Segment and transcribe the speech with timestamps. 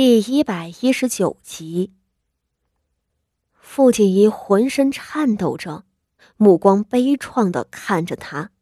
[0.00, 1.92] 第一百一十九集，
[3.52, 5.82] 傅锦仪浑身颤抖着，
[6.36, 8.52] 目光悲怆的看着他。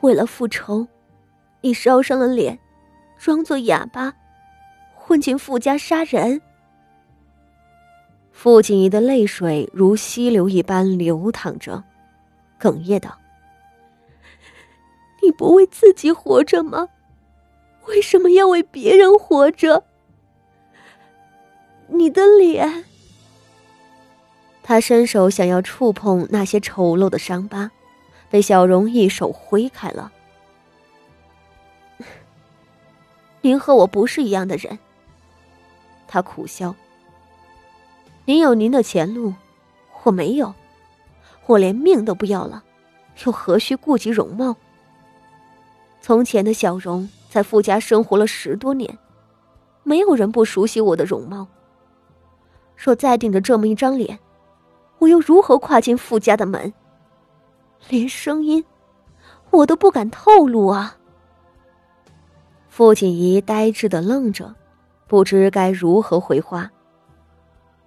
[0.00, 0.88] 为了复仇，
[1.60, 2.58] 你烧伤了脸，
[3.16, 4.12] 装作哑巴，
[4.96, 6.42] 混进傅家杀人。
[8.32, 11.84] 傅锦仪的泪水如溪流一般流淌着，
[12.58, 13.16] 哽咽道
[15.22, 16.88] ：“你不为自己活着吗？”
[17.86, 19.84] 为什么要为别人活着？
[21.88, 22.84] 你的脸。
[24.62, 27.70] 他伸手想要触碰那些丑陋的伤疤，
[28.30, 30.10] 被小荣一手挥开了。
[33.42, 34.78] 您和我不是一样的人。
[36.08, 36.74] 他苦笑。
[38.24, 39.34] 您有您的前路，
[40.04, 40.54] 我没有，
[41.44, 42.64] 我连命都不要了，
[43.26, 44.56] 又何须顾及容貌？
[46.00, 47.06] 从前的小荣。
[47.34, 48.96] 在傅家生活了十多年，
[49.82, 51.44] 没有人不熟悉我的容貌。
[52.76, 54.16] 若再顶着这么一张脸，
[55.00, 56.72] 我又如何跨进傅家的门？
[57.88, 58.64] 连声音，
[59.50, 60.96] 我都不敢透露啊！
[62.68, 64.54] 傅锦仪呆滞的愣着，
[65.08, 66.70] 不知该如何回话。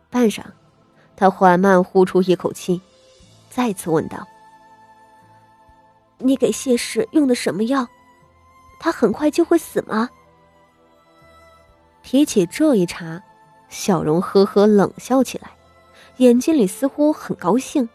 [0.09, 0.43] 半晌，
[1.15, 2.81] 他缓慢呼出一口气，
[3.49, 4.27] 再次问道
[6.19, 7.87] ：“你给谢氏用的什么药？”
[8.79, 10.09] 他很快就会死吗？
[12.03, 13.21] 提起这一茬，
[13.69, 15.51] 小荣呵呵冷笑起来，
[16.17, 17.89] 眼睛里似乎很高兴。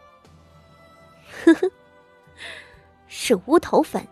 [1.45, 1.71] 呵呵，
[3.09, 4.07] 是乌头粉。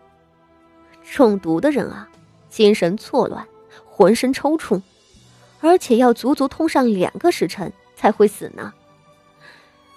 [1.03, 2.09] 中毒的人啊，
[2.49, 3.45] 精神错乱，
[3.85, 4.81] 浑身抽搐，
[5.59, 8.73] 而且要足足痛上两个时辰才会死呢。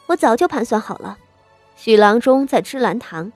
[0.08, 1.16] 我早就盘算好了，
[1.76, 3.32] 许郎中在芝兰堂。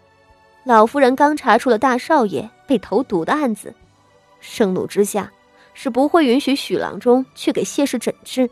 [0.68, 3.74] 老夫人刚查出了大少爷被投毒的案子，
[4.38, 5.32] 盛怒之下
[5.72, 8.50] 是不会允许许郎中去给谢氏诊治。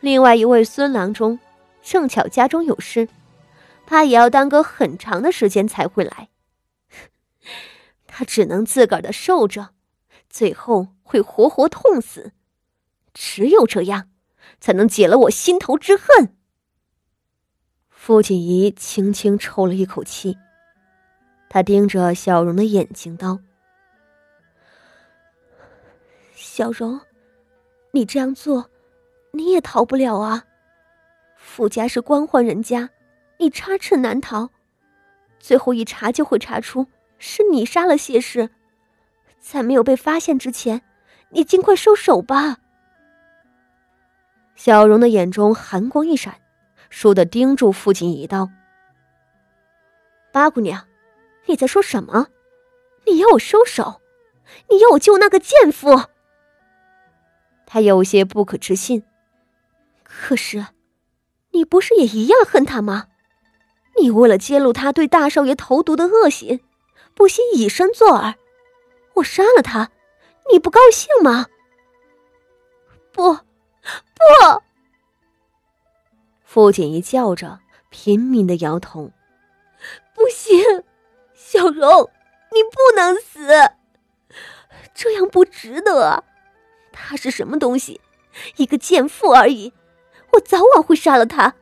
[0.00, 1.38] 另外一位孙郎中
[1.82, 3.10] 正巧家中有事，
[3.84, 6.30] 怕也要耽搁很长的时间才会来。
[8.08, 9.74] 他只能自个儿的受着，
[10.30, 12.32] 最后会活活痛死。
[13.12, 14.08] 只有这样，
[14.62, 16.34] 才能解了我心头之恨。
[17.90, 20.38] 傅锦仪轻轻抽了一口气。
[21.56, 23.38] 他盯着小荣的眼睛道
[26.36, 27.00] ：“小荣，
[27.92, 28.68] 你这样做，
[29.30, 30.44] 你也逃不了啊。
[31.34, 32.90] 傅家是官宦人家，
[33.38, 34.50] 你插翅难逃。
[35.38, 38.50] 最后一查就会查出是你杀了谢氏，
[39.40, 40.82] 在没有被发现之前，
[41.30, 42.58] 你尽快收手吧。”
[44.56, 46.34] 小荣的眼中寒光一闪，
[46.90, 48.50] 倏地盯住父亲一道
[50.30, 50.86] ：“八姑娘。”
[51.46, 52.28] 你在说什么？
[53.06, 54.00] 你要我收手？
[54.68, 56.04] 你要我救那个贱妇？
[57.66, 59.04] 他有些不可置信。
[60.02, 60.66] 可是，
[61.50, 63.08] 你不是也一样恨他吗？
[63.98, 66.60] 你为了揭露他对大少爷投毒的恶行，
[67.14, 68.34] 不惜以身作饵。
[69.14, 69.90] 我杀了他，
[70.52, 71.46] 你不高兴吗？
[73.12, 73.42] 不，不！
[76.44, 79.10] 傅锦衣叫着，拼命的摇头。
[80.14, 80.84] 不行。
[81.56, 82.10] 小荣，
[82.52, 83.48] 你不能死，
[84.94, 86.22] 这样不值得啊。
[86.92, 87.98] 他是什么东西？
[88.56, 89.72] 一个贱妇而已。
[90.32, 91.54] 我早晚会杀了他，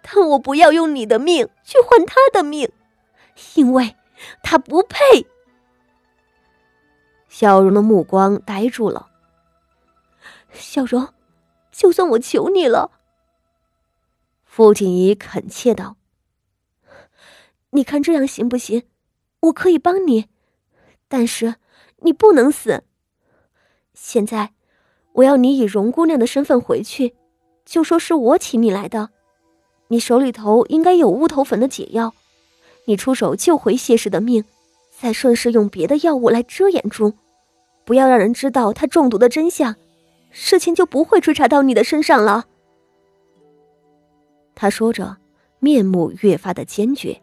[0.00, 2.72] 但我不要用你的命去换他的命，
[3.54, 3.96] 因为
[4.42, 5.26] 他不配。
[7.28, 9.10] 小荣的目光呆住了。
[10.52, 11.12] 小荣，
[11.70, 12.90] 就算我求你了。
[14.46, 15.96] 傅锦仪恳切道
[17.70, 18.84] ：“你看这样行不行？”
[19.42, 20.26] 我可以帮你，
[21.08, 21.56] 但是
[21.98, 22.84] 你不能死。
[23.94, 24.52] 现在，
[25.12, 27.14] 我要你以荣姑娘的身份回去，
[27.64, 29.10] 就说是我请你来的。
[29.88, 32.14] 你手里头应该有乌头粉的解药，
[32.86, 34.44] 你出手救回谢氏的命，
[34.90, 37.12] 再顺势用别的药物来遮掩住，
[37.84, 39.74] 不要让人知道他中毒的真相，
[40.30, 42.46] 事情就不会追查到你的身上了。
[44.54, 45.16] 他说着，
[45.58, 47.20] 面目越发的坚决，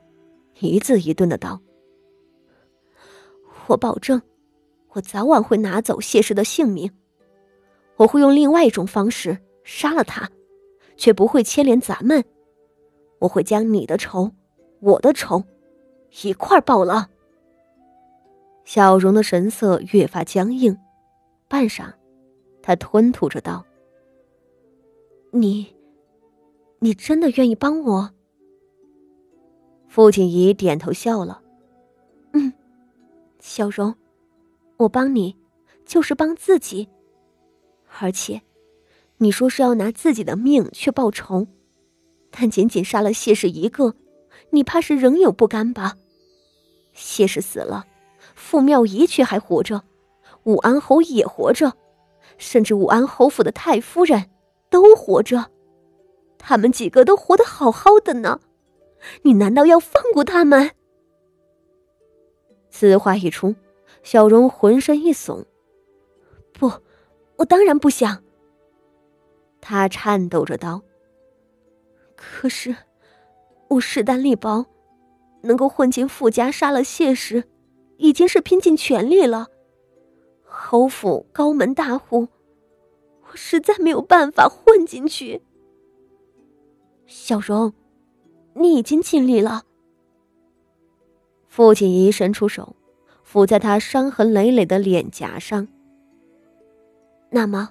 [0.60, 1.60] 一字一顿的道。
[3.69, 4.19] 我保证，
[4.94, 6.92] 我早晚会拿走谢氏的性命。
[7.98, 10.27] 我会用另外一种方式杀了他，
[10.98, 12.24] 却不会牵连咱们。
[13.19, 14.31] 我会将你的仇，
[14.80, 15.44] 我的仇，
[16.24, 17.10] 一块儿报了。
[18.63, 20.75] 小荣的神色越发僵硬，
[21.48, 21.94] 半晌，
[22.63, 23.63] 他吞吐着道
[25.31, 25.68] ：“你，
[26.80, 28.10] 你真的愿意帮我？”
[29.88, 31.44] 傅锦仪点头笑了。
[33.39, 33.95] 小荣，
[34.77, 35.36] 我帮你，
[35.86, 36.88] 就是帮自己。
[38.00, 38.41] 而且，
[39.18, 41.47] 你说是要拿自己的命去报仇，
[42.30, 43.95] 但仅仅杀了谢氏一个，
[44.51, 45.95] 你怕是仍有不甘吧？
[46.94, 47.86] 谢氏死了，
[48.36, 49.83] 傅妙仪却还活着，
[50.44, 51.74] 武安侯也活着，
[52.38, 54.30] 甚至武安侯府的太夫人
[54.69, 55.50] 都活着，
[56.38, 58.39] 他们几个都活得好好的呢，
[59.24, 60.71] 你难道要放过他们？
[62.79, 63.53] 此话一出，
[64.03, 65.43] 小荣浑身一耸。
[66.53, 66.71] 不，
[67.35, 68.23] 我当然不想。
[69.59, 70.81] 他颤抖着道
[72.15, 72.73] ：“可是，
[73.67, 74.65] 我势单力薄，
[75.41, 77.43] 能够混进傅家杀了谢氏，
[77.97, 79.47] 已经是拼尽全力了。
[80.45, 82.29] 侯府高门大户，
[83.23, 85.41] 我实在没有办法混进去。”
[87.05, 87.73] 小荣，
[88.53, 89.63] 你已经尽力了。
[91.59, 92.73] 父亲一伸出手，
[93.29, 95.67] 抚在他伤痕累累的脸颊上。
[97.29, 97.69] 那么，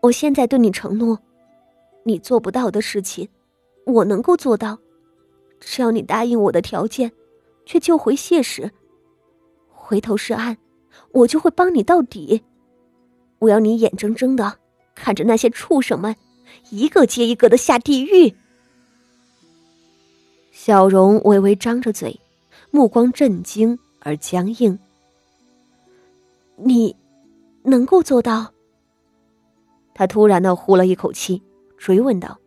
[0.00, 1.18] 我现在对你承诺，
[2.04, 3.28] 你做不到的事情，
[3.84, 4.78] 我能够做到。
[5.60, 7.12] 只要你答应我的条件，
[7.66, 8.70] 去救回谢氏，
[9.68, 10.56] 回头是岸，
[11.12, 12.42] 我就会帮你到底。
[13.40, 14.58] 我要你眼睁睁的
[14.94, 16.16] 看着那些畜生们，
[16.70, 18.34] 一个接一个的下地狱。
[20.50, 22.18] 小荣微微张着嘴。
[22.70, 24.78] 目光震惊而僵硬。
[26.56, 26.94] 你
[27.62, 28.52] 能够做到？
[29.94, 31.42] 他突然的呼了一口气，
[31.76, 32.38] 追问道。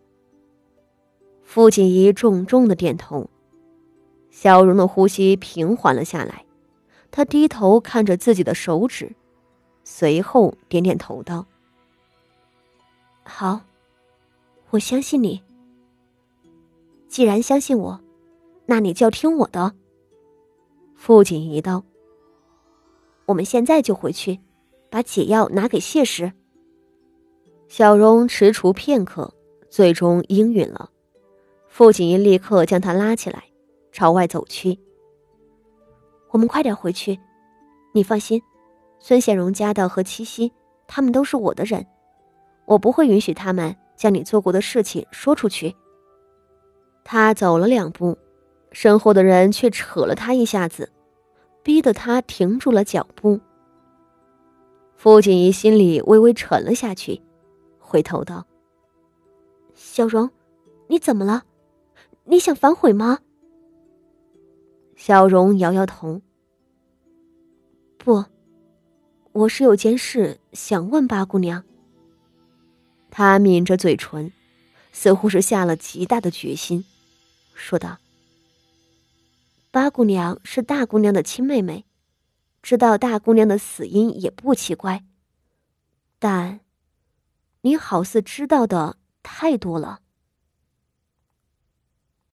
[1.43, 3.29] 傅锦仪重重的点头。
[4.29, 6.45] 小荣的呼吸平缓了下来，
[7.11, 9.13] 他低头看着自己的手指，
[9.83, 11.45] 随后点点头道
[13.23, 13.59] ：“好，
[14.69, 15.43] 我相信你。
[17.09, 17.99] 既然相信我，
[18.65, 19.73] 那你就要听我的。”
[21.01, 21.83] 父亲一道
[23.25, 24.39] ：“我们现在就回去，
[24.87, 26.31] 把解药拿给谢氏。”
[27.67, 29.33] 小荣踟蹰片刻，
[29.67, 30.91] 最终应允了。
[31.67, 33.45] 父亲一立刻将他拉起来，
[33.91, 34.77] 朝外走去。
[36.29, 37.19] 我们快点回去，
[37.95, 38.39] 你放心，
[38.99, 40.53] 孙显荣家的和七夕，
[40.85, 41.83] 他们都是我的人，
[42.67, 45.75] 我不会允许他们将你做过的事情说出去。
[47.03, 48.15] 他走了两步。
[48.71, 50.91] 身后的人却扯了他一下子，
[51.61, 53.39] 逼得他停住了脚步。
[54.95, 57.21] 傅锦仪心里微微沉了下去，
[57.79, 58.45] 回头道
[59.73, 60.29] ：“小荣，
[60.87, 61.43] 你怎么了？
[62.23, 63.19] 你想反悔吗？”
[64.95, 66.21] 小荣摇摇头
[67.97, 68.23] ：“不，
[69.31, 71.63] 我是有件事想问八姑娘。”
[73.09, 74.31] 他抿着嘴唇，
[74.93, 76.85] 似乎是下了极大的决心，
[77.53, 77.97] 说道。
[79.71, 81.85] 八姑娘是大姑娘的亲妹妹，
[82.61, 85.05] 知道大姑娘的死因也不奇怪。
[86.19, 86.59] 但，
[87.61, 90.01] 你好似知道的太多了。